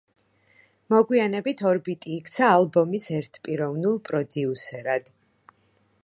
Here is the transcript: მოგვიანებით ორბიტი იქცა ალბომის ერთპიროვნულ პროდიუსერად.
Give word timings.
მოგვიანებით 0.93 1.59
ორბიტი 1.71 2.15
იქცა 2.21 2.47
ალბომის 2.55 3.05
ერთპიროვნულ 3.17 3.99
პროდიუსერად. 4.09 5.13